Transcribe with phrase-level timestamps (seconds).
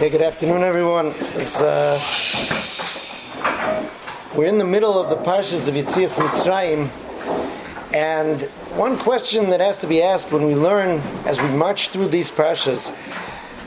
[0.00, 1.12] Okay, good afternoon, everyone.
[1.60, 2.00] Uh,
[4.34, 6.88] we're in the middle of the parshas of Yitzias Mitzrayim,
[7.94, 8.40] and
[8.78, 12.30] one question that has to be asked when we learn, as we march through these
[12.30, 12.96] parshas,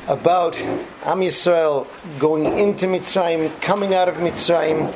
[0.08, 0.60] about
[1.06, 1.86] Am Yisrael
[2.18, 4.92] going into Mitzrayim, coming out of Mitzrayim,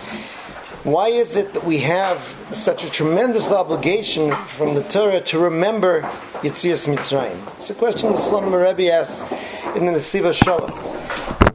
[0.85, 6.01] why is it that we have such a tremendous obligation from the Torah to remember
[6.41, 7.37] Yitzias Mitzrayim?
[7.57, 9.21] It's a question the Slonim Rebbe asks
[9.75, 10.86] in the Nesiva Shalom.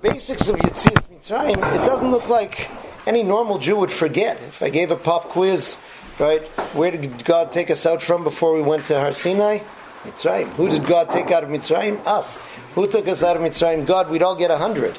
[0.02, 2.68] Basics of Yitzias Mitzrayim, it doesn't look like
[3.06, 4.36] any normal Jew would forget.
[4.36, 5.78] If I gave a pop quiz,
[6.18, 6.42] right,
[6.74, 9.60] where did God take us out from before we went to Har Sinai?
[10.02, 10.48] Mitzrayim.
[10.54, 12.04] Who did God take out of Mitzrayim?
[12.04, 12.38] Us.
[12.74, 13.86] Who took us out of Mitzrayim?
[13.86, 14.10] God.
[14.10, 14.98] We'd all get a hundred,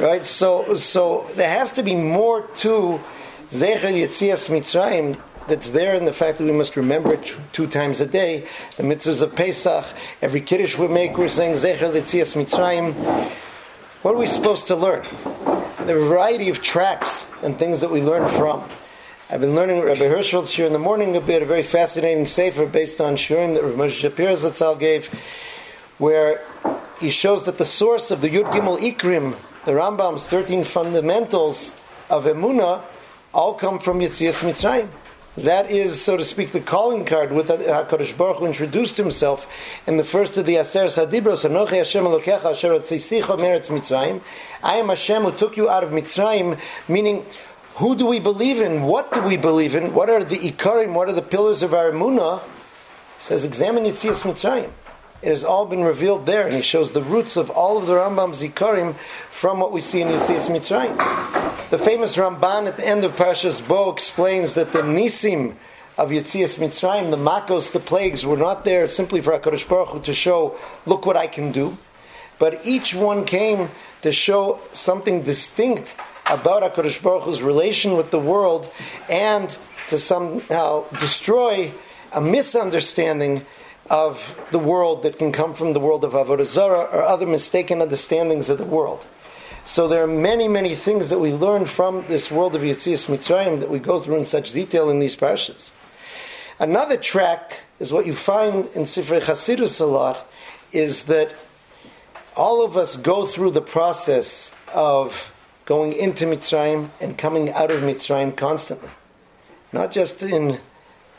[0.00, 0.26] right?
[0.26, 3.00] So, so there has to be more to
[3.50, 8.00] Zecher Yitzias Mitzrayim that's there in the fact that we must remember it two times
[8.00, 8.48] a day.
[8.76, 9.84] The mitzvahs of Pesach,
[10.20, 13.39] every Kiddush we make, we're saying Zecher Yitzias Mitzrayim.
[14.02, 15.02] What are we supposed to learn?
[15.84, 18.64] The variety of tracks and things that we learn from.
[19.28, 22.64] I've been learning Rabbi Hirschfeld's here in the morning a bit, a very fascinating sefer
[22.64, 25.08] based on Shurim that Rav Moshe Shapiro Zatzal gave,
[25.98, 26.40] where
[26.98, 32.24] he shows that the source of the Yud Gimel Ikrim, the Rambam's 13 fundamentals of
[32.24, 32.80] Emunah,
[33.34, 34.88] all come from Yitzias Mitzrayim.
[35.44, 39.50] That is, so to speak, the calling card with uh, HaKadosh Baruch Hu introduced himself
[39.86, 44.20] in the first of the Aseres HaDibros, Anochi Hashem Elokecha Asher Otzisicho Meretz Mitzrayim.
[44.62, 47.24] I am Hashem who took you out of Mitzrayim, meaning,
[47.76, 48.82] who do we believe in?
[48.82, 49.94] What do we believe in?
[49.94, 50.92] What are the Ikarim?
[50.92, 52.42] What are the pillars of our Emunah?
[52.42, 54.70] He says, examine Yitzias Mitzrayim.
[55.22, 57.92] It has all been revealed there, and he shows the roots of all of the
[57.92, 58.94] Rambam's Ikarim
[59.30, 60.96] from what we see in Yitzias Mitzrayim.
[61.68, 65.56] The famous Ramban at the end of Parashas Bo explains that the Nisim
[65.98, 70.00] of Yitzias Mitzrayim, the Makos, the plagues, were not there simply for HaKadosh Baruch Hu
[70.00, 71.76] to show, look what I can do,
[72.38, 73.68] but each one came
[74.00, 75.96] to show something distinct
[76.30, 78.72] about HaKadosh Baruch Hu's relation with the world
[79.10, 79.54] and
[79.88, 81.70] to somehow destroy
[82.12, 83.44] a misunderstanding
[83.90, 87.82] of the world that can come from the world of Avodah Zarah or other mistaken
[87.82, 89.06] understandings of the world.
[89.64, 93.60] So there are many, many things that we learn from this world of Yitzias Mitzrayim
[93.60, 95.72] that we go through in such detail in these parshas.
[96.58, 100.30] Another track is what you find in Sifrei Chasidus a lot,
[100.72, 101.34] is that
[102.36, 105.34] all of us go through the process of
[105.64, 108.90] going into Mitzrayim and coming out of Mitzrayim constantly.
[109.72, 110.58] Not just in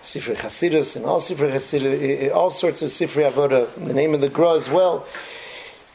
[0.01, 4.15] Sifrei Chasidus and all Sifrei Chasidus, eh, eh, all sorts of Sifrei Avoda, the name
[4.15, 5.05] of the Gra as well,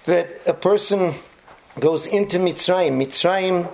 [0.05, 1.15] that a person
[1.81, 3.03] goes into Mitzrayim.
[3.03, 3.69] Mitzrayim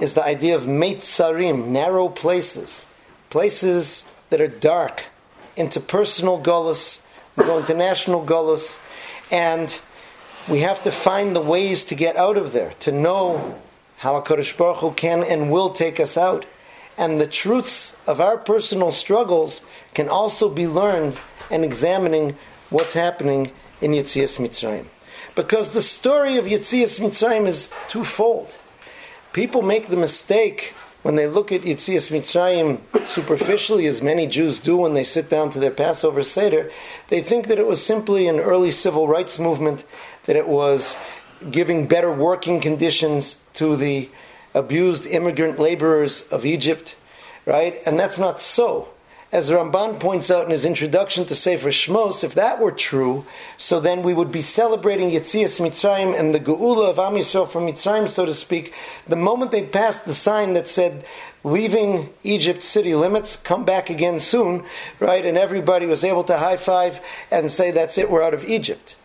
[0.00, 2.86] is the idea of Meitzarim, narrow places,
[3.28, 5.06] places that are dark,
[5.56, 7.00] into personal gullus,
[7.36, 8.80] we go into national gullus,
[9.32, 9.82] and
[10.48, 13.60] we have to find the ways to get out of there, to know
[13.98, 16.46] how HaKadosh Baruch Hu can and will take us out
[16.96, 19.62] and the truths of our personal struggles
[19.94, 21.18] can also be learned
[21.50, 22.36] and examining
[22.70, 24.86] what's happening in Yitzias Mitzrayim.
[25.34, 28.58] Because the story of Yitzias Mitzrayim is twofold.
[29.32, 34.76] People make the mistake when they look at Yitzias Mitzrayim superficially, as many Jews do
[34.76, 36.70] when they sit down to their Passover Seder,
[37.08, 39.84] they think that it was simply an early civil rights movement,
[40.24, 40.96] that it was
[41.50, 44.08] giving better working conditions to the
[44.54, 46.96] abused immigrant laborers of Egypt,
[47.46, 47.76] right?
[47.86, 48.88] And that's not so.
[49.32, 53.24] As Ramban points out in his introduction to Sefer Shmos, if that were true,
[53.56, 57.66] so then we would be celebrating Yitzias Mitzrayim and the Geula of Am Yisrael from
[57.66, 58.74] Mitzrayim, so to speak,
[59.06, 61.06] the moment they passed the sign that said,
[61.44, 64.66] leaving Egypt city limits, come back again soon,
[65.00, 65.24] right?
[65.24, 68.96] And everybody was able to high five and say, that's it, we're out of Egypt.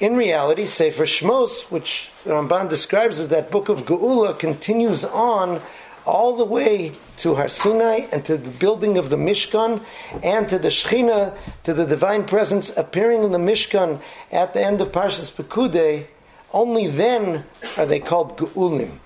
[0.00, 5.60] In reality, Sefer Shmos, which Ramban describes as that book of Geula, continues on
[6.04, 9.80] all the way to Har Sinai and to the building of the Mishkan
[10.22, 14.00] and to the Shechina, to the divine presence appearing in the Mishkan
[14.32, 16.06] at the end of Parshas Pekudei.
[16.52, 17.44] Only then
[17.76, 18.98] are they called Geulim.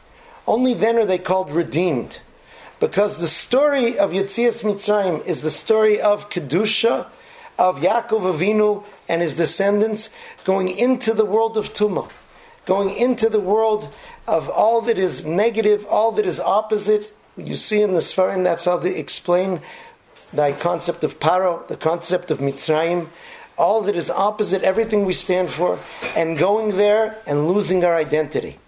[0.47, 2.21] Only then are they called redeemed.
[2.81, 7.07] Because the story of Yitzias Mitzrayim is the story of Kedusha,
[7.59, 10.11] of Yaakov Avinu and his descendants
[10.45, 12.11] going into the world of Tumah,
[12.65, 13.89] going into the world
[14.27, 17.13] of all that is negative, all that is opposite.
[17.37, 19.61] You see in the Sfarim, that's how they explain
[20.33, 23.09] the concept of Paro, the concept of Mitzrayim,
[23.57, 25.79] all that is opposite, everything we stand for,
[26.15, 28.59] and going there and losing our identity.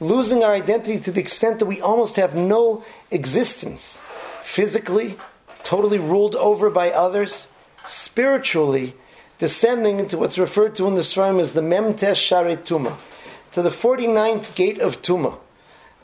[0.00, 4.00] Losing our identity to the extent that we almost have no existence.
[4.42, 5.16] Physically,
[5.62, 7.48] totally ruled over by others,
[7.88, 8.94] spiritually,
[9.38, 12.96] descending into what's referred to in the Sfarim as the Memtesh Sharet Tuma,
[13.52, 15.38] to the 49th gate of Tuma,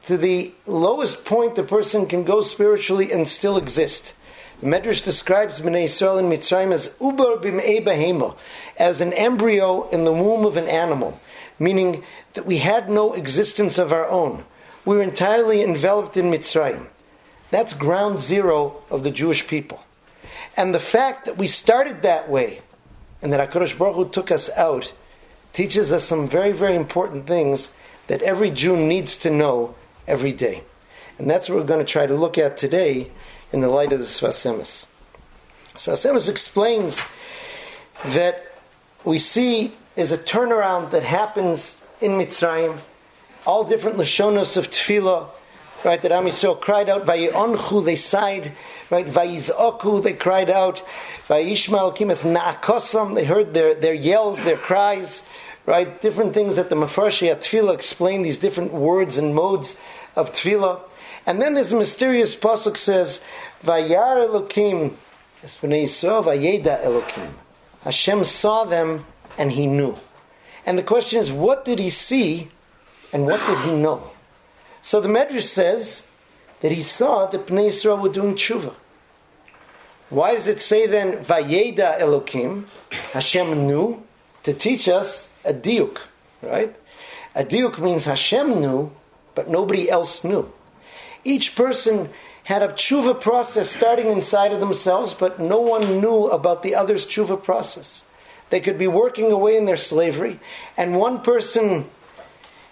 [0.06, 4.14] to the lowest point a person can go spiritually and still exist.
[4.60, 8.36] The Medrash describes Bnei Yisrael in Mitzrayim as uber bim'ei behema,
[8.78, 11.20] as an embryo in the womb of an animal,
[11.58, 12.04] meaning
[12.34, 14.44] that we had no existence of our own.
[14.84, 16.88] We were entirely enveloped in Mitzrayim.
[17.50, 19.84] That's ground zero of the Jewish people.
[20.56, 22.60] And the fact that we started that way,
[23.20, 24.92] and that HaKadosh Baruch Hu took us out,
[25.52, 27.74] teaches us some very, very important things
[28.08, 29.74] that every Jew needs to know
[30.06, 30.64] every day.
[31.18, 33.10] And that's what we're going to try to look at today
[33.52, 34.86] in the light of the Sfas Emes.
[35.74, 37.04] Sfas Emes explains
[38.04, 38.52] that
[39.04, 42.80] we see is a turnaround that happens in Mitzrayim,
[43.46, 45.28] all different lashonos of tefillah,
[45.84, 46.00] right?
[46.00, 48.52] That Am Yisrael cried out, "Vayonchu," they sighed,
[48.90, 49.06] right?
[49.06, 50.82] "Vayizoku," they cried out,
[51.28, 55.26] "Vayishmael kimas naakosam," they heard their, their yells, their cries,
[55.66, 56.00] right?
[56.00, 59.76] Different things that the Mefarshi at tefillah explain these different words and modes
[60.16, 60.80] of tefillah.
[61.24, 63.20] And then this mysterious pasuk says,
[63.64, 64.94] "Vayar Elokim."
[65.42, 67.32] Vayeda Elokim.
[67.82, 69.04] Hashem saw them
[69.36, 69.98] and he knew.
[70.64, 72.50] And the question is, what did he see
[73.12, 74.11] and what did he know?
[74.82, 76.06] So the Medrash says
[76.60, 78.74] that he saw that Bnei Israel were doing tshuva.
[80.10, 82.66] Why does it say then, Vayeda Elokim,
[83.12, 84.02] Hashem knew,
[84.42, 85.98] to teach us a diuk,
[86.42, 86.74] right?
[87.34, 88.92] A diuk means Hashem knew,
[89.34, 90.52] but nobody else knew.
[91.24, 92.10] Each person
[92.44, 97.06] had a tshuva process starting inside of themselves, but no one knew about the other's
[97.06, 98.04] tshuva process.
[98.50, 100.40] They could be working away in their slavery,
[100.76, 101.88] and one person,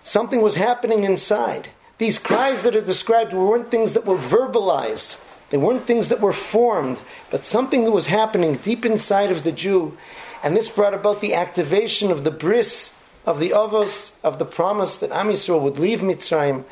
[0.02, 1.68] something was happening inside.
[2.00, 5.20] These cries that are described weren't things that were verbalized.
[5.50, 9.52] They weren't things that were formed, but something that was happening deep inside of the
[9.52, 9.98] Jew.
[10.42, 12.94] And this brought about the activation of the bris,
[13.26, 16.64] of the avos, of the promise that Am Yisrael would leave Mitzrayim,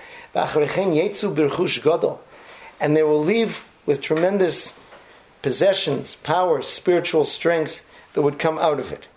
[2.80, 4.72] and they will leave with tremendous
[5.42, 7.84] possessions, power, spiritual strength
[8.14, 9.08] that would come out of it.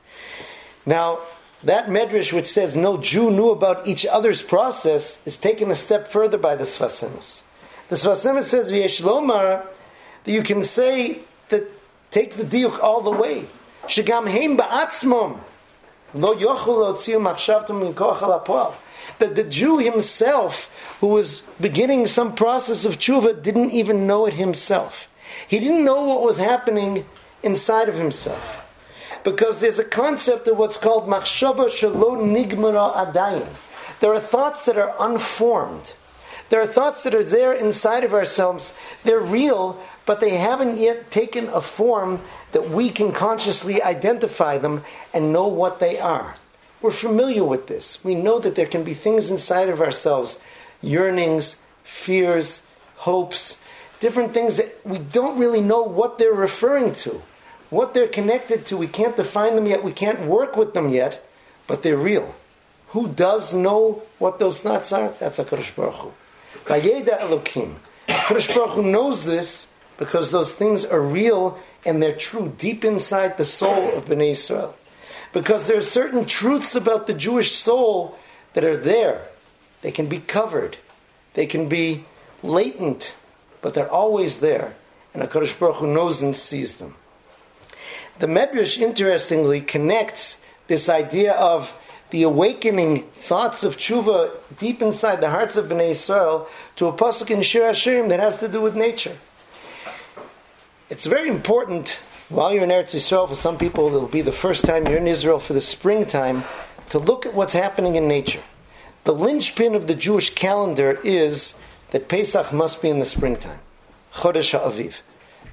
[0.85, 1.21] Now,
[1.63, 6.07] that medrash which says no Jew knew about each other's process is taken a step
[6.07, 7.43] further by the Sfas Emes.
[7.89, 9.65] The Sfas Emes says v'yesh lomar
[10.23, 11.19] that you can say
[11.49, 11.63] that
[12.09, 13.47] take the diuk all the way.
[13.83, 15.39] Shegam heim ba'atzmom
[16.15, 18.75] lo yochul machshavtum
[19.19, 24.33] That the Jew himself, who was beginning some process of tshuva, didn't even know it
[24.33, 25.07] himself.
[25.47, 27.05] He didn't know what was happening
[27.43, 28.60] inside of himself
[29.23, 33.47] because there's a concept of what's called machshava shelo nigmara adayin.
[33.99, 35.93] There are thoughts that are unformed.
[36.49, 38.75] There are thoughts that are there inside of ourselves.
[39.03, 42.21] They're real, but they haven't yet taken a form
[42.51, 44.83] that we can consciously identify them
[45.13, 46.35] and know what they are.
[46.81, 48.03] We're familiar with this.
[48.03, 50.41] We know that there can be things inside of ourselves
[50.81, 52.65] yearnings, fears,
[52.97, 53.63] hopes,
[53.99, 57.21] different things that we don't really know what they're referring to
[57.71, 58.77] what they're connected to.
[58.77, 59.83] We can't define them yet.
[59.83, 61.25] We can't work with them yet,
[61.65, 62.35] but they're real.
[62.89, 65.15] Who does know what those thoughts are?
[65.19, 66.13] That's HaKadosh Baruch Hu.
[66.65, 67.77] Vayeda Elokim.
[68.07, 73.45] Baruch Hu knows this because those things are real and they're true deep inside the
[73.45, 74.75] soul of Bnei Israel.
[75.31, 78.19] Because there are certain truths about the Jewish soul
[78.53, 79.29] that are there.
[79.81, 80.77] They can be covered.
[81.33, 82.03] They can be
[82.43, 83.15] latent,
[83.61, 84.75] but they're always there.
[85.13, 86.95] And HaKadosh Baruch Hu knows and sees them.
[88.21, 91.75] The Medrash, interestingly, connects this idea of
[92.11, 97.31] the awakening thoughts of tshuva deep inside the hearts of Bnei Israel to a pasuk
[97.31, 99.17] in Shir Hashirim that has to do with nature.
[100.91, 103.27] It's very important while you're in Eretz Yisrael.
[103.27, 106.43] For some people, it'll be the first time you're in Israel for the springtime
[106.89, 108.43] to look at what's happening in nature.
[109.03, 111.55] The linchpin of the Jewish calendar is
[111.89, 113.61] that Pesach must be in the springtime,
[114.13, 115.01] Chodesh HaAviv.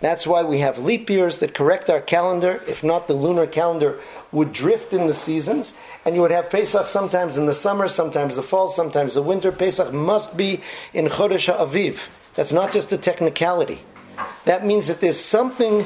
[0.01, 2.63] That's why we have leap years that correct our calendar.
[2.69, 3.99] If not, the lunar calendar
[4.31, 8.37] would drift in the seasons, and you would have Pesach sometimes in the summer, sometimes
[8.37, 9.51] the fall, sometimes the winter.
[9.51, 10.61] Pesach must be
[10.95, 12.09] in Chodesh Aviv.
[12.35, 13.81] That's not just a technicality.
[14.45, 15.85] That means that there's something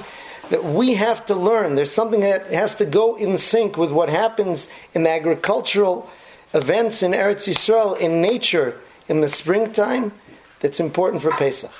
[0.51, 1.75] that we have to learn.
[1.75, 6.11] There's something that has to go in sync with what happens in the agricultural
[6.53, 8.79] events in Eretz Yisrael, in nature,
[9.09, 10.13] in the springtime,
[10.61, 11.73] that's important for Pesach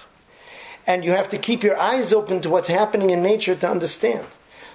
[0.87, 4.27] and you have to keep your eyes open to what's happening in nature to understand.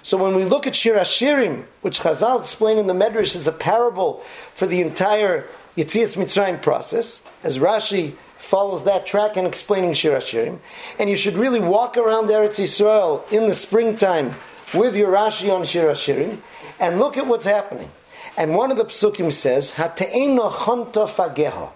[0.02, 3.52] So when we look at Shir Hashirim, which Chazal explained in the Medrash is a
[3.52, 4.22] parable
[4.54, 5.46] for the entire
[5.76, 10.60] Yitzias Mitzrayim process, as Rashi follows that track in explaining Shir Hashirim,
[10.98, 14.34] and you should really walk around Eretz Yisrael in the springtime
[14.72, 16.38] with your Rashi on Shir Hashirim
[16.80, 17.90] and look at what's happening.
[18.36, 21.72] And one of the psukim says, "Hate'eno chonta fageha,"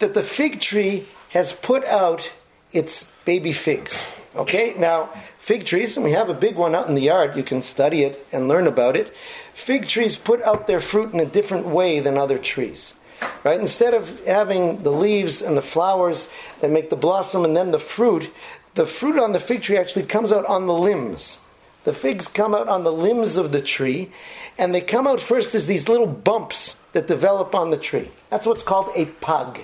[0.00, 2.32] that the fig tree has put out
[2.74, 4.06] its baby figs.
[4.36, 7.36] Okay, now fig trees, and we have a big one out in the yard.
[7.36, 9.14] You can study it and learn about it.
[9.52, 12.96] Fig trees put out their fruit in a different way than other trees.
[13.44, 13.60] Right?
[13.60, 16.28] Instead of having the leaves and the flowers
[16.60, 18.30] that make the blossom and then the fruit,
[18.74, 21.38] the fruit on the fig tree actually comes out on the limbs.
[21.84, 24.10] The figs come out on the limbs of the tree,
[24.58, 28.10] and they come out first as these little bumps that develop on the tree.
[28.30, 29.60] That's what's called a pug,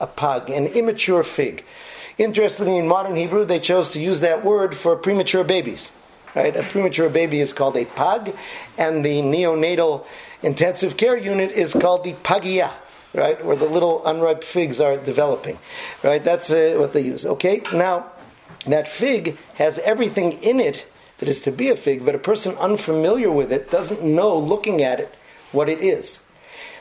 [0.00, 1.64] a pug, an immature fig.
[2.18, 5.92] Interestingly, in modern Hebrew, they chose to use that word for premature babies.
[6.34, 6.54] Right?
[6.54, 8.34] A premature baby is called a pug,
[8.76, 10.04] and the neonatal
[10.42, 12.70] intensive care unit is called the pagia,
[13.14, 15.58] right, where the little unripe figs are developing.
[16.02, 16.22] Right?
[16.22, 17.24] That's uh, what they use.
[17.24, 18.10] Okay, now
[18.66, 20.86] that fig has everything in it
[21.18, 24.82] that is to be a fig, but a person unfamiliar with it doesn't know, looking
[24.82, 25.14] at it,
[25.52, 26.20] what it is.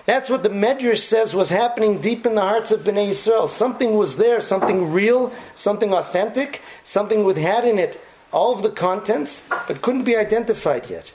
[0.07, 3.45] That's what the Medrash says was happening deep in the hearts of Bnei Israel.
[3.45, 7.99] Something was there, something real, something authentic, something with had in it
[8.31, 11.13] all of the contents, but couldn't be identified yet.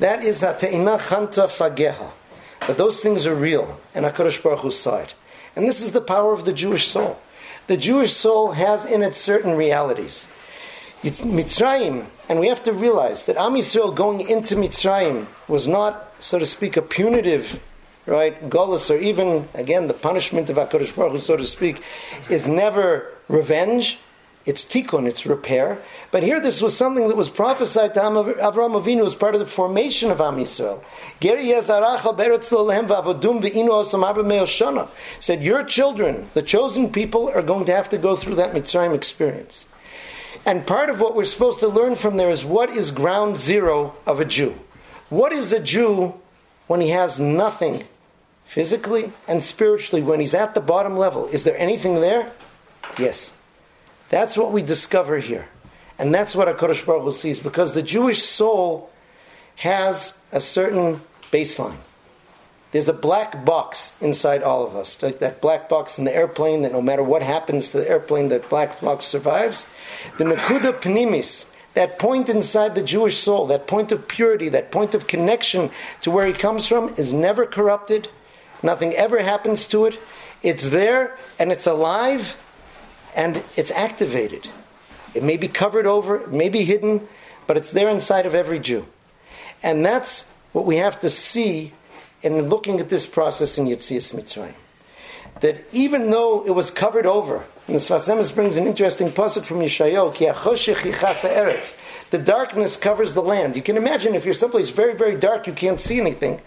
[0.00, 2.10] That is Ha'te'ina Chanta Fageha.
[2.66, 5.14] But those things are real, and HaKadosh Baruch Hu saw it.
[5.54, 7.20] And this is the power of the Jewish soul.
[7.68, 10.26] The Jewish soul has in it certain realities.
[11.04, 16.20] It's Mitzrayim, and we have to realize that Am Yisrael going into Mitzrayim was not,
[16.20, 17.60] so to speak, a punitive,
[18.06, 21.82] right, Golas, or even, again, the punishment of HaKadosh Baruch Hu, so to speak,
[22.28, 23.98] is never revenge,
[24.46, 25.80] it's tikkun, it's repair.
[26.10, 29.46] But here, this was something that was prophesied to Avraham Avinu as part of the
[29.46, 30.82] formation of Am Yisrael.
[35.20, 38.94] Said, your children, the chosen people, are going to have to go through that Mitzrayim
[38.94, 39.66] experience.
[40.44, 43.94] And part of what we're supposed to learn from there is what is ground zero
[44.06, 44.60] of a Jew.
[45.08, 46.20] What is a Jew
[46.66, 47.86] when he has nothing
[48.54, 51.26] physically and spiritually, when he's at the bottom level?
[51.26, 52.32] Is there anything there?
[52.96, 53.34] Yes.
[54.10, 55.48] That's what we discover here.
[55.98, 58.92] And that's what HaKadosh Baruch Hu sees, because the Jewish soul
[59.56, 61.00] has a certain
[61.32, 61.78] baseline.
[62.70, 66.62] There's a black box inside all of us, like that black box in the airplane
[66.62, 69.66] that no matter what happens to the airplane, that black box survives.
[70.18, 74.94] The Nakuda Pnimis, that point inside the Jewish soul, that point of purity, that point
[74.94, 75.70] of connection
[76.02, 78.08] to where he comes from, is never corrupted.
[78.64, 80.00] Nothing ever happens to it.
[80.42, 82.36] It's there and it's alive
[83.14, 84.48] and it's activated.
[85.14, 87.06] It may be covered over, it may be hidden,
[87.46, 88.86] but it's there inside of every Jew.
[89.62, 91.72] And that's what we have to see
[92.22, 94.56] in looking at this process in Yitzias Mitzrayim.
[95.40, 99.44] That even though it was covered over, and the Sfas Emes brings an interesting pasuk
[99.44, 100.14] from Yeshayahu.
[102.10, 103.56] The darkness covers the land.
[103.56, 106.40] You can imagine if you're someplace very, very dark, you can't see anything.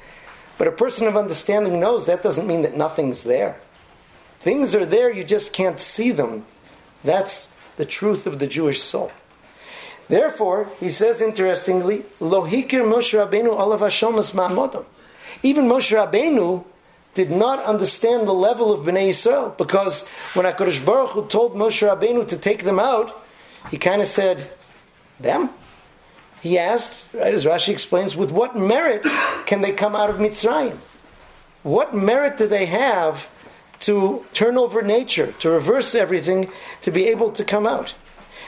[0.58, 3.60] But a person of understanding knows that doesn't mean that nothing's there.
[4.40, 6.46] Things are there, you just can't see them.
[7.04, 9.12] That's the truth of the Jewish soul.
[10.10, 14.86] Therefore, he says interestingly, Lohikir Moshe Rabbeinu olav Hashemas ma'amodam.
[15.44, 16.64] Even Moshe Rabbeinu
[17.14, 21.88] did not understand the level of Bnei Yisrael because when HaKadosh Baruch Hu told Moshe
[21.88, 23.24] Rabbeinu to take them out,
[23.70, 24.50] he kind of said,
[25.20, 25.50] them?
[26.42, 29.06] He asked, right, as Rashi explains, with what merit
[29.46, 30.78] can they come out of Mitzrayim?
[31.64, 33.30] What merit do they have
[33.80, 36.50] to turn over nature, to reverse everything,
[36.82, 37.96] to be able to come out?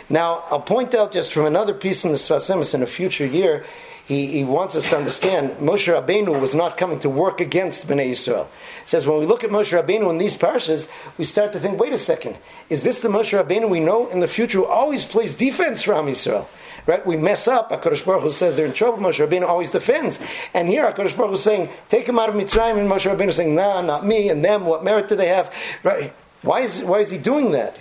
[0.08, 3.26] Now, I'll point out just from another piece in the Sfas Emes in a future
[3.26, 3.64] year,
[4.10, 8.10] he, he wants us to understand Moshe Rabbeinu was not coming to work against Bnei
[8.10, 8.46] Yisrael.
[8.46, 11.80] He says when we look at Moshe Rabbeinu in these parshas, we start to think,
[11.80, 12.36] wait a second,
[12.72, 15.94] is this the Moshe Rabbeinu we know in the future who always plays defense for
[15.94, 16.48] Am Yisrael?
[16.88, 17.06] Right?
[17.06, 17.70] We mess up.
[17.70, 18.98] Hakadosh Baruch Hu says they're in trouble.
[18.98, 20.20] Moshe Rabbeinu always defends.
[20.56, 23.28] And here Hakadosh Baruch Hu is saying, take him out of Mitzrayim, and Moshe Rabbeinu
[23.28, 24.66] is saying, nah, not me and them.
[24.66, 25.54] What merit do they have?
[25.84, 26.12] Right?
[26.42, 27.80] Why is why is he doing that?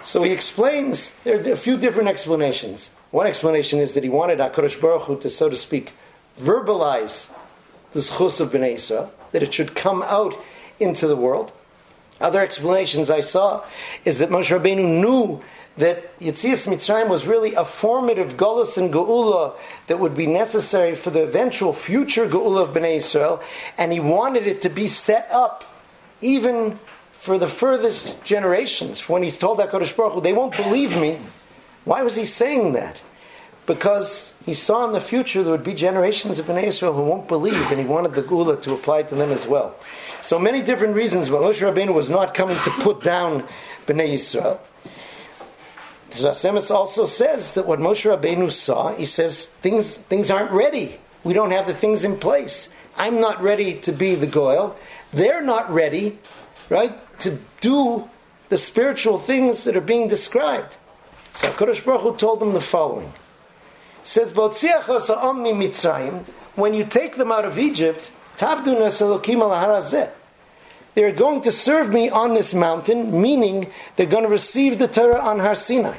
[0.00, 1.10] So he explains.
[1.24, 2.92] There are a few different explanations.
[3.10, 5.92] One explanation is that he wanted HaKadosh Baruch Hu to, so to speak,
[6.38, 7.30] verbalize
[7.92, 10.38] the schus of Bnei Israel, that it should come out
[10.78, 11.52] into the world.
[12.20, 13.64] Other explanations I saw
[14.04, 15.42] is that Moshe Rabbeinu knew
[15.76, 19.54] that Yitzias Mitzrayim was really a formative Golus and Geula
[19.86, 23.42] that would be necessary for the eventual future Geula of Bnei Israel,
[23.76, 25.64] and he wanted it to be set up
[26.20, 26.78] even
[27.10, 29.08] for the furthest generations.
[29.08, 31.18] When he's told HaKadosh Baruch Hu, they won't believe me
[31.84, 33.02] why was he saying that?
[33.66, 37.28] Because he saw in the future there would be generations of Bnei Israel who won't
[37.28, 39.74] believe, and he wanted the Geula to apply to them as well.
[40.22, 43.44] So many different reasons, but Moshe Rabbeinu was not coming to put down
[43.86, 44.60] Bnei Israel.
[46.10, 50.98] Sfas Emes also says that what Moshe Rabbeinu saw, he says things things aren't ready.
[51.22, 52.68] We don't have the things in place.
[52.98, 54.76] I'm not ready to be the Goyle.
[55.12, 56.18] They're not ready,
[56.68, 58.08] right, to do
[58.48, 60.76] the spiritual things that are being described.
[61.32, 63.12] So HaKadosh Baruch Hu told them the following.
[64.00, 64.32] It says,
[66.54, 68.12] when you take them out of Egypt,
[70.94, 75.20] they're going to serve me on this mountain, meaning they're going to receive the Torah
[75.20, 75.98] on Har Sinai.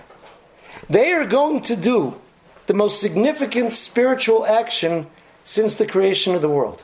[0.89, 2.19] They are going to do
[2.65, 5.07] the most significant spiritual action
[5.43, 6.83] since the creation of the world.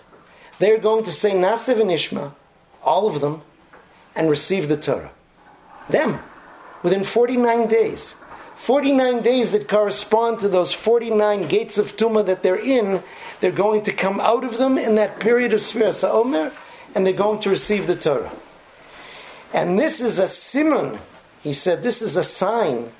[0.59, 2.33] They are going to say Na'aseh V'nishma,
[2.83, 3.41] all of them,
[4.15, 5.11] and receive the Torah.
[5.89, 6.19] Them,
[6.83, 8.15] within 49 days.
[8.57, 13.03] 49 days that correspond to those 49 gates of Tumah that they're in,
[13.39, 16.51] they're going to come out of them in that period of Sfiras Omer,
[16.95, 18.31] and they're going to receive the Torah.
[19.53, 20.97] And this is a simon,
[21.43, 22.91] he said, this is a sign,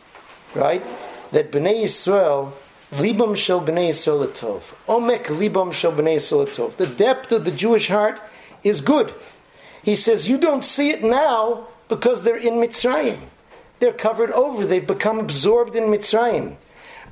[0.54, 0.86] right,
[1.32, 2.54] that Bnei Yisrael,
[2.92, 6.76] libam shel Bnei Yisrael tov, omek libam shel Bnei Yisrael tov.
[6.76, 8.22] The depth of the Jewish heart
[8.64, 9.12] is good.
[9.84, 13.18] He says, you don't see it now because they're in Mitzrayim.
[13.80, 14.66] They're covered over.
[14.66, 16.58] They've become absorbed in Mitzrayim.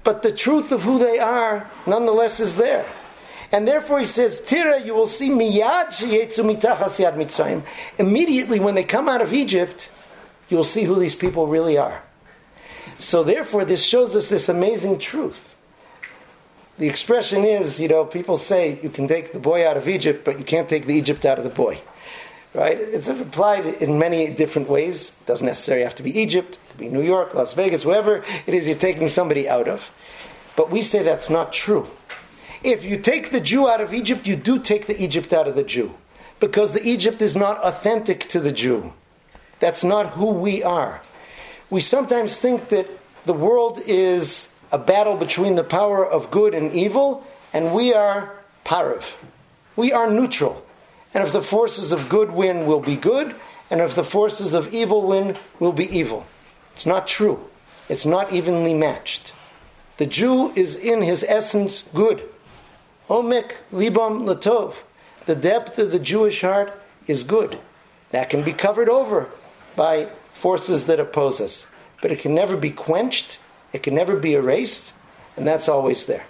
[0.03, 2.86] But the truth of who they are, nonetheless, is there.
[3.51, 7.63] And therefore he says, Tira, you will see miyad sheyetzu mitachas yad Mitzrayim.
[7.98, 9.91] Immediately when they come out of Egypt,
[10.50, 12.03] you'll see who these people really are.
[12.98, 15.55] So therefore, this shows us this amazing truth.
[16.77, 20.25] The expression is, you know, people say you can take the boy out of Egypt,
[20.25, 21.81] but you can't take the Egypt out of the boy
[22.55, 22.79] right?
[22.79, 25.17] It's applied in many different ways.
[25.21, 28.24] It doesn't necessarily have to be Egypt, it could be New York, Las Vegas, wherever
[28.47, 29.91] it is you're taking somebody out of.
[30.55, 31.88] But we say that's not true.
[32.63, 35.55] If you take the Jew out of Egypt, you do take the Egypt out of
[35.55, 35.93] the Jew.
[36.39, 38.93] Because the Egypt is not authentic to the Jew.
[39.59, 41.01] That's not who we are.
[41.69, 42.88] We sometimes think that
[43.25, 48.33] the world is a battle between the power of good and evil, and we are
[48.65, 49.15] parav.
[49.75, 50.64] We are neutral.
[51.15, 53.34] And if the forces of good win, will be good,
[53.72, 56.25] and if the forces of evil win, will be evil.
[56.74, 57.50] It's not true.
[57.87, 59.31] It's not evenly matched.
[59.96, 62.27] The Jew is in his essence good.
[63.07, 64.83] Omek libam latov.
[65.25, 67.59] The depth of the Jewish heart is good.
[68.09, 69.29] That can be covered over
[69.77, 71.68] by forces that oppose us.
[72.01, 73.39] But it can never be quenched,
[73.72, 74.94] it can never be erased,
[75.37, 76.25] and that's always there.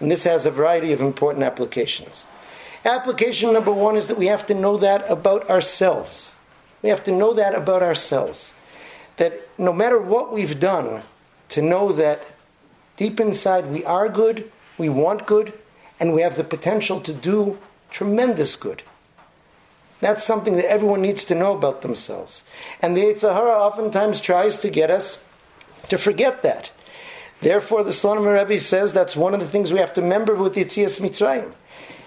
[0.00, 2.26] And this has a variety of important applications.
[2.84, 6.34] Application number one is that we have to know that about ourselves.
[6.82, 8.54] We have to know that about ourselves.
[9.16, 11.02] That no matter what we've done,
[11.50, 12.26] to know that
[12.96, 15.52] deep inside we are good, we want good,
[15.98, 17.58] and we have the potential to do
[17.90, 18.82] tremendous good.
[20.00, 22.44] That's something that everyone needs to know about themselves.
[22.82, 25.24] And the Yetzer Hara oftentimes tries to get us
[25.88, 26.72] to forget that.
[27.40, 30.56] Therefore, the Slonim Rebbe says that's one of the things we have to remember with
[30.56, 31.52] Yitzias Mitzrayim.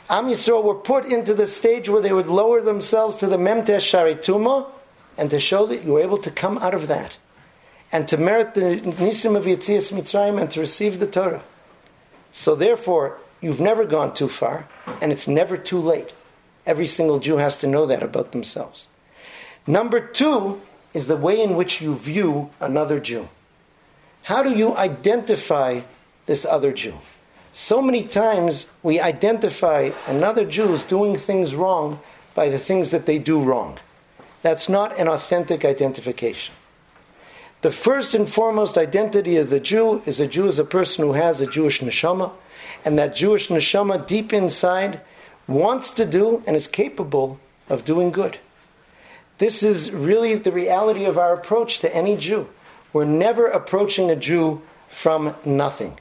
[0.09, 3.83] Am Yisrael were put into the stage where they would lower themselves to the Memtesh
[3.91, 4.69] Sharituma
[5.17, 7.17] and to show that you were able to come out of that
[7.91, 11.43] and to merit the Nisim of Yitzias Mitzrayim and to receive the Torah.
[12.31, 14.69] So therefore, you've never gone too far
[15.01, 16.13] and it's never too late.
[16.65, 18.87] Every single Jew has to know that about themselves.
[19.65, 20.61] Number two
[20.93, 23.27] is the way in which you view another Jew.
[24.23, 25.81] How do you identify
[26.27, 26.93] this other Jew?
[27.59, 31.99] So many times we identify another Jew as doing things wrong
[32.35, 33.79] by the things that they do wrong.
[34.43, 36.53] That's not an authentic identification.
[37.61, 41.13] The first and foremost identity of the Jew is a Jew is a person who
[41.13, 42.31] has a Jewish neshama,
[42.85, 45.01] and that Jewish neshama deep inside
[45.47, 47.39] wants to do and is capable
[47.69, 48.37] of doing good.
[49.39, 52.49] This is really the reality of our approach to any Jew.
[52.93, 55.97] We're never approaching a Jew from nothing.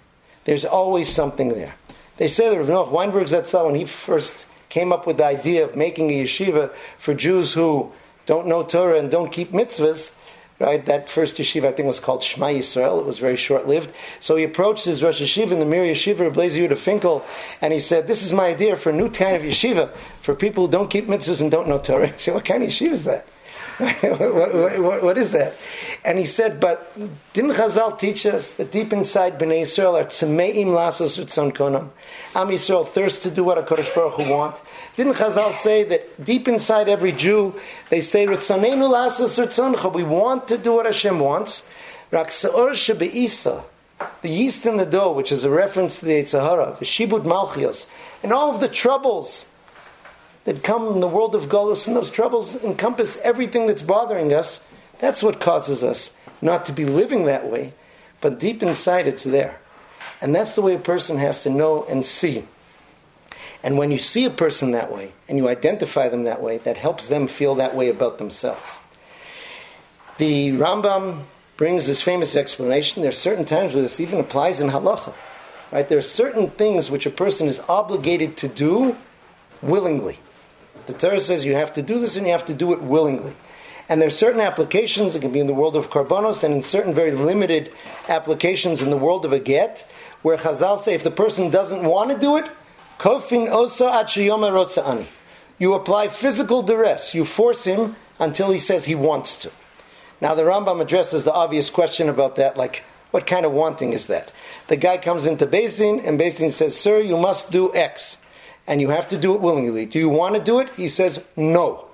[0.47, 1.75] There's always something there.
[2.17, 5.65] They say that Rav Noach Weinberg Zatzal, when he first came up with the idea
[5.65, 7.93] of making a yeshiva for Jews who
[8.27, 10.15] don't know Torah and don't keep mitzvahs,
[10.61, 10.87] right?
[10.87, 13.01] That first yeshiva, I think, was called Shema Yisrael.
[13.01, 13.93] It was very short lived.
[14.21, 17.25] So he approached his Rosh Yeshiva in the Mir Yeshiva, Blazer Yehuda Finkel,
[17.61, 20.67] and he said, This is my idea for a new kind of yeshiva for people
[20.67, 22.07] who don't keep mitzvahs and don't know Torah.
[22.17, 23.27] He said, What kind of yeshiva is that?
[23.79, 25.55] What, what, what is that?
[26.03, 26.97] And he said, but
[27.35, 31.91] didn't Chazal teach us that deep inside Bnei Yisrael are tzemeim lasas ritzon konam?
[32.35, 34.63] Am Yisrael thirsts to do what a Kodesh Baruch Hu want.
[34.97, 37.55] Didn't Chazal say that deep inside every Jew,
[37.91, 41.69] they say ritzonenu lasas ritzoncha, we want to do what Hashem wants.
[42.11, 43.65] Rak se'or shebe'isa,
[44.23, 47.25] the yeast in the dough, which is a reference to the Yetzer Hara, the Shibud
[47.25, 47.91] Malchios,
[48.23, 49.51] and all of the troubles
[50.47, 54.67] that come in the world of Gullus, and those troubles encompass everything that's bothering us.
[54.99, 57.75] That's what causes us not to be living that way,
[58.21, 59.61] but deep inside it's there.
[60.21, 62.45] And that's the way a person has to know and see.
[63.63, 66.77] And when you see a person that way and you identify them that way, that
[66.77, 68.79] helps them feel that way about themselves.
[70.19, 71.25] The Rambam
[71.57, 73.03] brings this famous explanation.
[73.03, 75.15] There are certain times where this even applies in halacha.
[75.73, 75.89] Right?
[75.89, 78.97] There are certain things which a person is obligated to do
[79.61, 80.19] willingly.
[80.87, 83.35] The Torah says you have to do this and you have to do it willingly.
[83.89, 86.63] And there are certain applications, it can be in the world of karbonos, and in
[86.63, 87.73] certain very limited
[88.09, 89.89] applications in the world of a get,
[90.23, 92.51] where Chazal say if the person doesn't want to do it,
[92.99, 95.07] kofin osa ani.
[95.59, 99.53] You apply physical duress, you force him until he says he wants to.
[100.21, 104.07] Now the Rambam addresses the obvious question about that, like what kind of wanting is
[104.07, 104.33] that?
[104.67, 108.19] The guy comes into Din, and Din says, Sir, you must do X,
[108.67, 109.87] and you have to do it willingly.
[109.87, 110.69] Do you want to do it?
[110.77, 111.87] He says, No.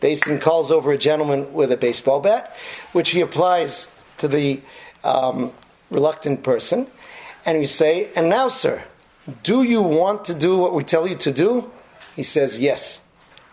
[0.00, 2.54] Beis Din calls over a gentleman with a baseball bat,
[2.92, 4.60] which he applies to the
[5.02, 5.52] um,
[5.90, 6.86] reluctant person.
[7.46, 8.82] And we say, And now, sir,
[9.42, 11.70] do you want to do what we tell you to do?
[12.16, 13.00] He says, Yes.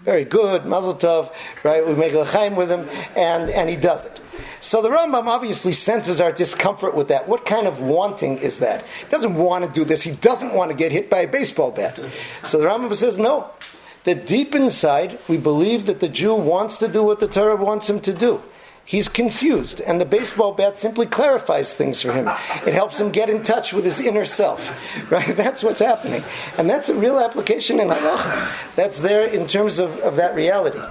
[0.02, 1.32] Very good, Mazel Tov,
[1.64, 1.86] right?
[1.86, 4.20] We make a l'chaim with him, and, and he does it.
[4.60, 7.28] So the Rambam obviously senses our discomfort with that.
[7.28, 8.86] What kind of wanting is that?
[8.88, 10.02] He doesn't want to do this.
[10.02, 12.00] He doesn't want to get hit by a baseball bat.
[12.44, 13.50] So the Rambam says, no,
[14.04, 17.90] that deep inside we believe that the Jew wants to do what the Torah wants
[17.90, 18.42] him to do.
[18.84, 22.28] He's confused, and the baseball bat simply clarifies things for him.
[22.68, 24.72] It helps him get in touch with his inner self,
[25.12, 25.36] right?
[25.36, 26.24] That's what's happening,
[26.58, 28.76] and that's a real application in halacha.
[28.76, 30.82] That's there in terms of, of that reality.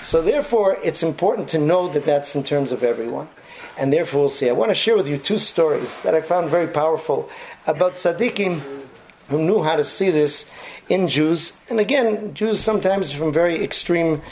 [0.00, 3.28] So, therefore, it's important to know that that's in terms of everyone,
[3.76, 4.48] and therefore, we'll see.
[4.48, 7.28] I want to share with you two stories that I found very powerful
[7.66, 8.80] about tzaddikim
[9.28, 10.50] who knew how to see this
[10.88, 14.22] in Jews, and again, Jews sometimes from very extreme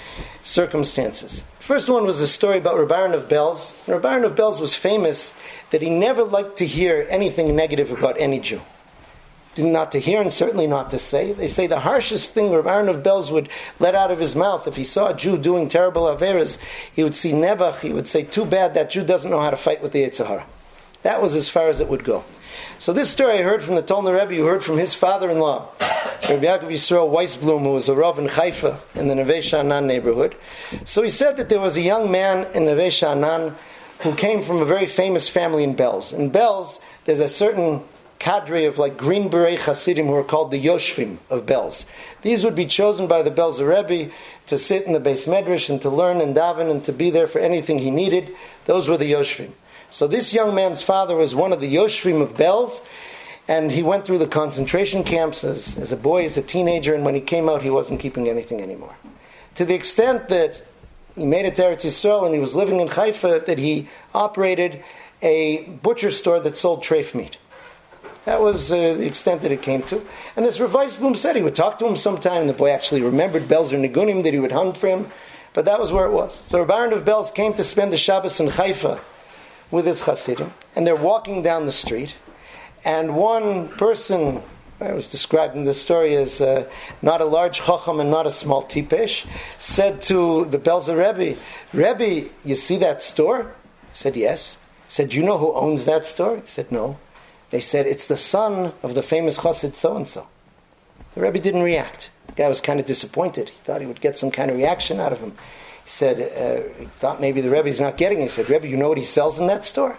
[0.42, 1.44] circumstances.
[1.68, 3.76] First one was a story about Rabbi of Belz.
[3.86, 8.40] Rabbi of Belz was famous that he never liked to hear anything negative about any
[8.40, 8.62] Jew.
[9.58, 11.34] Not to hear and certainly not to say.
[11.34, 14.76] They say the harshest thing Rabbi of Belz would let out of his mouth if
[14.76, 16.56] he saw a Jew doing terrible averas,
[16.90, 19.58] he would see Nebuch, he would say, Too bad that Jew doesn't know how to
[19.58, 20.46] fight with the Yetzer Hara.
[21.02, 22.24] That was as far as it would go.
[22.78, 25.68] So this story I heard from the Tolner Rebbe, you heard from his father-in-law,
[26.28, 30.36] Rabbi Yaakov Yisrael Weisblum, who was a Rav in Haifa in the Neve Sha'anan neighborhood.
[30.84, 33.54] So he said that there was a young man in Neve Sha'anan
[34.00, 36.12] who came from a very famous family in Belz.
[36.12, 37.82] In Belz, there's a certain
[38.18, 41.86] cadre of like Green Beret Hasidim who are called the Yoshvim of Belz.
[42.22, 44.12] These would be chosen by the Belzer Rebbe
[44.46, 47.26] to sit in the base medrash and to learn and daven and to be there
[47.26, 48.34] for anything he needed.
[48.66, 49.52] Those were the Yoshvim.
[49.90, 52.86] So this young man's father was one of the Yoshvim of Belz,
[53.48, 57.06] and he went through the concentration camps as, as a boy, as a teenager, and
[57.06, 58.94] when he came out, he wasn't keeping anything anymore.
[59.54, 60.62] To the extent that
[61.16, 64.84] he made it to Eretz Yisrael and he was living in Haifa, that he operated
[65.22, 67.38] a butcher store that sold treif meat.
[68.26, 70.02] That was uh, the extent that it came to.
[70.36, 73.44] And this Weisblum said he would talk to him sometime, and the boy actually remembered
[73.44, 75.08] Belzer Nigunim that he would hunt for him,
[75.54, 76.34] but that was where it was.
[76.34, 79.00] So Baron of Belz came to spend the Shabbos in Haifa
[79.70, 82.16] with his Hasidim, and they're walking down the street,
[82.84, 84.42] and one person,
[84.80, 86.68] I was described in this story as uh,
[87.02, 89.26] not a large chacham and not a small tipesh,
[89.58, 91.38] said to the Belzer Rebbe,
[91.74, 93.54] Rebbe, you see that store?
[93.92, 94.58] Said, yes.
[94.86, 96.36] Said, you know who owns that store?
[96.36, 96.98] He said, no.
[97.50, 100.26] They said, it's the son of the famous chassid so-and-so.
[101.12, 102.10] The Rebbe didn't react.
[102.28, 103.48] The guy was kind of disappointed.
[103.48, 105.34] He thought he would get some kind of reaction out of him.
[105.88, 108.24] Said, uh, he thought maybe the Rebbe's not getting it.
[108.24, 109.98] He said, Rebbe, you know what he sells in that store?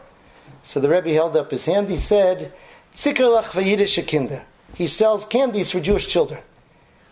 [0.62, 1.90] So the Rebbe held up his hand.
[1.90, 2.54] He said,
[2.94, 4.44] Kinder.
[4.76, 6.42] He sells candies for Jewish children.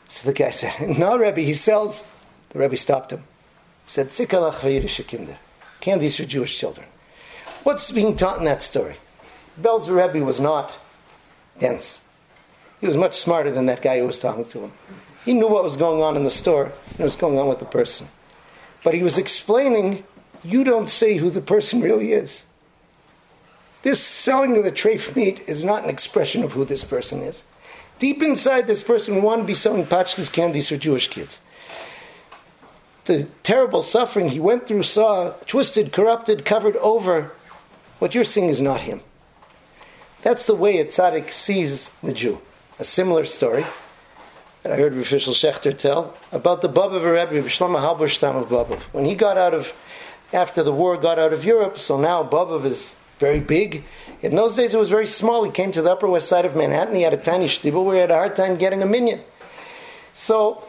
[0.08, 2.08] So the guy said, No, Rebbe, he sells.
[2.50, 3.24] The Rebbe stopped him.
[3.86, 4.12] He said,
[5.08, 5.38] Kinder.
[5.82, 6.88] Candies for Jewish children.
[7.64, 8.98] What's being taught in that story?
[9.60, 10.78] Belzer Rebbe was not
[11.60, 12.06] dense.
[12.80, 14.72] He was much smarter than that guy who was talking to him.
[15.26, 16.66] He knew what was going on in the store
[16.98, 18.08] what was going on with the person.
[18.88, 20.06] But he was explaining,
[20.46, 22.46] you don't see who the person really is.
[23.82, 27.44] This selling of the treif meat is not an expression of who this person is.
[28.00, 31.42] Deep inside this person want to be selling pachkas candies for Jewish kids.
[33.04, 37.34] The terrible suffering he went through, saw, twisted, corrupted, covered over.
[38.00, 39.02] What you're seeing is not him.
[40.22, 42.40] That's the way a tzaddik sees the Jew.
[42.80, 43.66] A similar story
[44.68, 48.82] that I heard Rav Fishel Shechter tell about the Bobov Rebbe, Shlomo Halberstam of Bobov.
[48.92, 49.74] When he got out of,
[50.34, 53.86] after the war, got out of Europe, so now Bobov is very big.
[54.22, 55.46] In those days, it was very small.
[55.46, 56.96] He came to the Upper West Side of Manhattan.
[56.96, 59.22] He had a tiny shtibel where he had a hard time getting a minion.
[60.12, 60.62] So,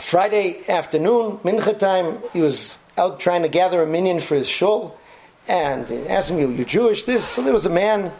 [0.00, 4.98] Friday afternoon, mincha time, he was out trying to gather a minion for his shul,
[5.46, 7.24] and asked me, "You're Jewish?" This.
[7.24, 8.12] So there was a man.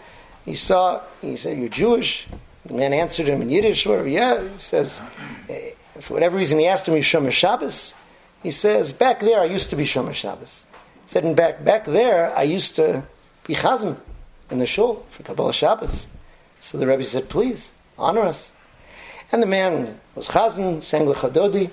[0.44, 1.02] He saw.
[1.20, 2.28] He said, "You're Jewish."
[2.66, 4.08] The man answered him in Yiddish, whatever.
[4.08, 5.02] Yeah, he says,
[5.48, 7.94] eh, for whatever reason, he asked him, "You Shomer Shabbos?"
[8.42, 10.64] He says, "Back there, I used to be Shomer Shabbos."
[11.04, 13.04] He said, "And back back there, I used to
[13.46, 13.96] be chazan
[14.50, 16.08] in the shul for Kabbalah Shabbos."
[16.60, 18.52] So the Rebbe said, "Please honor us."
[19.32, 21.70] And the man was chazan, sang lechadodi,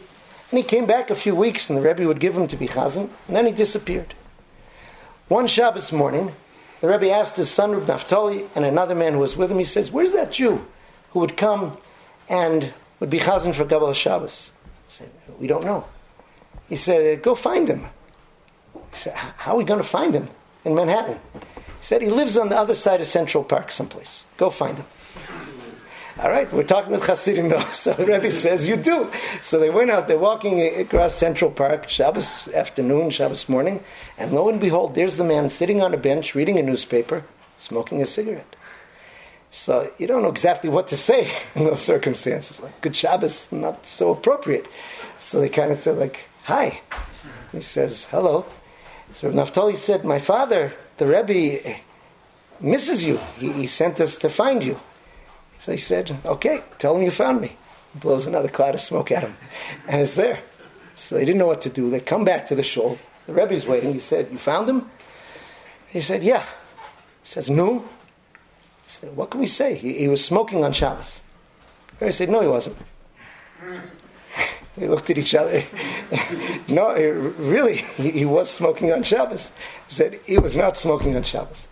[0.52, 2.68] and he came back a few weeks, and the Rebbe would give him to be
[2.68, 4.14] chazan, and then he disappeared.
[5.28, 6.34] One Shabbos morning,
[6.82, 9.58] the Rebbe asked his son Reb Naftali and another man who was with him.
[9.58, 10.66] He says, "Where's that Jew
[11.16, 11.78] who would come
[12.28, 14.52] and would be chazan for Kabbalah Shabbos?"
[14.88, 15.86] He said, "We don't know."
[16.68, 17.88] He said, "Go find him."
[18.92, 20.28] He said, "How are we going to find him
[20.66, 21.40] in Manhattan?" He
[21.80, 24.26] said, "He lives on the other side of Central Park, someplace.
[24.36, 24.86] Go find him."
[26.22, 27.60] All right, we're talking with Hasidim though.
[27.72, 29.10] So the Rebbe says, you do.
[29.42, 33.84] So they went out, they're walking across Central Park, Shabbos afternoon, Shabbos morning,
[34.18, 37.26] and lo and behold, there's the man sitting on a bench reading a newspaper,
[37.58, 38.56] smoking a cigarette.
[39.56, 42.62] So you don't know exactly what to say in those circumstances.
[42.62, 44.68] Like, good Shabbos, not so appropriate.
[45.18, 46.82] So they kind of said, like, hi.
[47.54, 48.46] He says, hello.
[49.14, 51.80] So Naftali said, my father, the Rebbe,
[52.60, 53.18] misses you.
[53.38, 54.78] He, he sent us to find you.
[55.58, 57.56] So he said, Okay, tell him you found me.
[57.96, 59.38] Blows another cloud of smoke at him.
[59.88, 60.42] And it's there.
[60.96, 61.90] So they didn't know what to do.
[61.90, 62.98] They come back to the shul.
[63.26, 63.94] The Rebbe's waiting.
[63.94, 64.90] He said, You found him?
[65.88, 66.44] He said, Yeah.
[66.44, 67.86] He says, No.
[68.88, 69.76] Said, What can we say?
[69.76, 71.24] He, he was smoking on Shabbos.
[72.00, 72.78] Rebbe said, No, he wasn't.
[74.78, 75.64] They looked at each other.
[76.68, 76.94] no,
[77.38, 79.54] really, he, he was smoking on Shabbos.
[79.88, 81.70] He said, He was not smoking on Shabbos.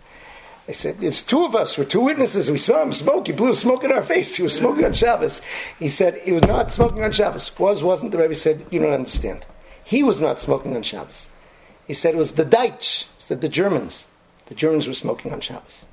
[0.66, 1.76] They said, It's two of us.
[1.76, 2.50] We're two witnesses.
[2.50, 3.26] We saw him smoke.
[3.26, 4.36] He blew smoke in our face.
[4.36, 5.42] He was smoking on Shabbos.
[5.78, 7.56] He said, He was not smoking on Shabbos.
[7.58, 8.12] Was, wasn't.
[8.12, 9.44] The Rebbe said, You don't understand.
[9.84, 11.28] He was not smoking on Shabbos.
[11.86, 14.06] He said it was the Deutsch, said the Germans.
[14.46, 15.86] The Germans were smoking on Shabbos.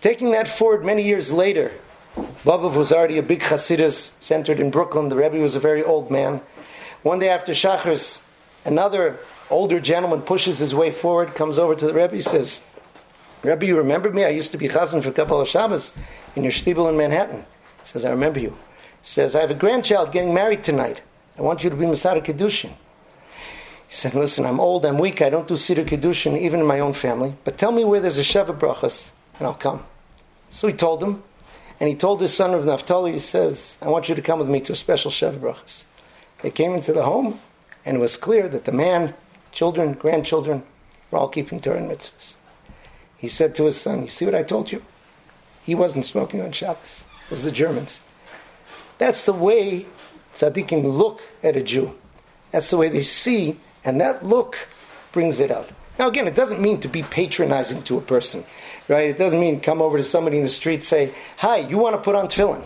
[0.00, 1.72] Taking that forward many years later,
[2.44, 5.08] Bobov was already a big Hasidus centered in Brooklyn.
[5.08, 6.40] The Rebbe was a very old man.
[7.02, 8.22] One day after Shachris,
[8.64, 9.18] another
[9.50, 12.64] older gentleman pushes his way forward, comes over to the Rebbe, says,
[13.42, 14.24] Rebbe, you remember me?
[14.24, 15.94] I used to be chazan for Kabbalah Shabbos
[16.34, 17.40] in your shtibel in Manhattan.
[17.80, 18.50] He says, I remember you.
[18.50, 18.56] He
[19.02, 21.02] says, I have a grandchild getting married tonight.
[21.36, 22.70] I want you to be Mesader Kiddushin.
[22.70, 26.80] He said, listen, I'm old, I'm weak, I don't do Siddur Kedushin, even in my
[26.80, 29.84] own family, but tell me where there's a Sheva Brachas, and I'll come.
[30.50, 31.22] So he told him,
[31.80, 34.48] and he told his son of Naphtali, he says, I want you to come with
[34.48, 35.84] me to a special Sheva Brachas.
[36.42, 37.40] They came into the home,
[37.84, 39.14] and it was clear that the man,
[39.50, 40.62] children, grandchildren,
[41.10, 42.36] were all keeping Torah and mitzvahs
[43.24, 44.82] he said to his son, You see what I told you?
[45.64, 47.06] He wasn't smoking on Shabbos.
[47.24, 48.02] It was the Germans.
[48.98, 49.86] That's the way
[50.34, 51.98] tzaddikim look at a Jew.
[52.50, 54.68] That's the way they see, and that look
[55.10, 55.70] brings it out.
[55.98, 58.44] Now, again, it doesn't mean to be patronizing to a person,
[58.88, 59.08] right?
[59.10, 62.02] It doesn't mean come over to somebody in the street say, "Hi, you want to
[62.02, 62.62] put on tefillin?"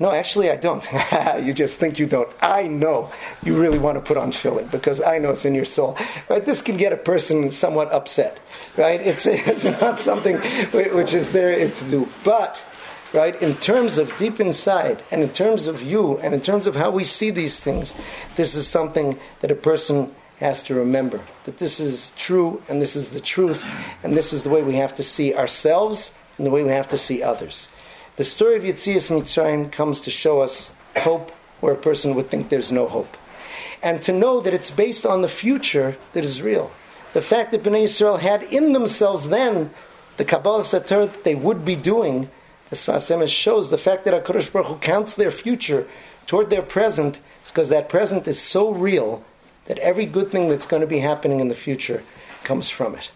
[0.00, 0.86] No, actually, I don't.
[1.42, 2.28] you just think you don't.
[2.42, 3.12] I know
[3.44, 5.96] you really want to put on tefillin because I know it's in your soul.
[6.28, 6.44] Right?
[6.44, 8.40] This can get a person somewhat upset.
[8.76, 9.00] Right?
[9.00, 10.38] It's, it's not something
[10.72, 12.08] which is there to do.
[12.24, 12.64] But,
[13.12, 16.74] right, in terms of deep inside and in terms of you and in terms of
[16.74, 17.94] how we see these things,
[18.34, 22.96] this is something that a person has to remember that this is true and this
[22.96, 23.64] is the truth
[24.02, 26.88] and this is the way we have to see ourselves and the way we have
[26.88, 27.68] to see others.
[28.16, 32.48] The story of Yitzias Mitzrayim comes to show us hope where a person would think
[32.48, 33.16] there's no hope.
[33.82, 36.70] And to know that it's based on the future that is real.
[37.12, 39.70] The fact that Bnei Israel had in themselves then
[40.16, 42.30] the Kabbalas HaTorah that they would be doing,
[42.70, 45.86] the Sfas Emes shows the fact that HaKadosh Baruch Hu counts their future
[46.26, 49.24] toward their present is because that present is so real
[49.66, 52.02] that every good thing that's going to be happening in the future
[52.42, 53.10] comes from it.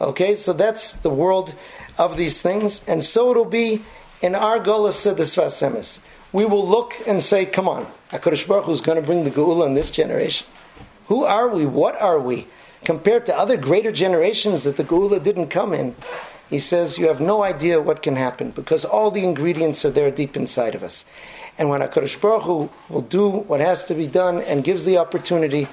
[0.00, 1.54] Okay, so that's the world
[1.98, 3.82] of these things, and so it'll be
[4.20, 6.00] in our Sfas Emes,
[6.32, 9.30] we will look and say, come on, HaKadosh Baruch Hu is going to bring the
[9.30, 10.46] Geula in this generation.
[11.06, 11.66] Who are we?
[11.66, 12.46] What are we?
[12.84, 15.96] Compared to other greater generations that the Geula didn't come in,
[16.50, 20.10] he says, you have no idea what can happen because all the ingredients are there
[20.10, 21.04] deep inside of us.
[21.58, 24.98] And when HaKadosh Baruch Hu will do what has to be done and gives the
[24.98, 25.68] opportunity,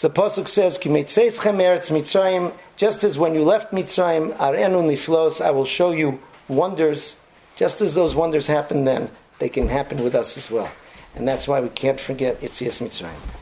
[0.00, 5.90] the Pasuk says, Mitzrayim, just as when you left Mitzrayim, Arenu Niflos, I will show
[5.90, 7.16] you wonders
[7.58, 10.70] just as those wonders happened then, they can happen with us as well.
[11.16, 13.37] And that's why we can't forget Yitzias Mitzrayim.